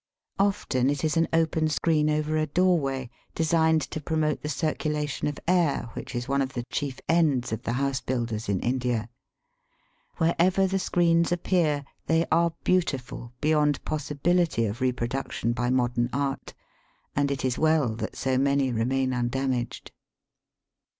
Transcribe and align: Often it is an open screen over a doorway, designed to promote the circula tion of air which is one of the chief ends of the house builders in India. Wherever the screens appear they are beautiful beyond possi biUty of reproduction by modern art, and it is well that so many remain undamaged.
Often 0.39 0.89
it 0.89 1.03
is 1.03 1.15
an 1.15 1.27
open 1.31 1.67
screen 1.67 2.09
over 2.09 2.35
a 2.35 2.47
doorway, 2.47 3.11
designed 3.35 3.81
to 3.91 4.01
promote 4.01 4.41
the 4.41 4.47
circula 4.49 5.07
tion 5.07 5.27
of 5.27 5.39
air 5.47 5.91
which 5.93 6.15
is 6.15 6.27
one 6.27 6.41
of 6.41 6.53
the 6.53 6.63
chief 6.71 6.99
ends 7.07 7.51
of 7.51 7.61
the 7.61 7.73
house 7.73 8.01
builders 8.01 8.49
in 8.49 8.59
India. 8.61 9.09
Wherever 10.17 10.65
the 10.65 10.79
screens 10.79 11.31
appear 11.31 11.85
they 12.07 12.25
are 12.31 12.53
beautiful 12.63 13.31
beyond 13.41 13.85
possi 13.85 14.19
biUty 14.19 14.67
of 14.67 14.81
reproduction 14.81 15.53
by 15.53 15.69
modern 15.69 16.09
art, 16.11 16.55
and 17.15 17.29
it 17.29 17.45
is 17.45 17.59
well 17.59 17.89
that 17.97 18.15
so 18.15 18.39
many 18.39 18.71
remain 18.71 19.13
undamaged. 19.13 19.91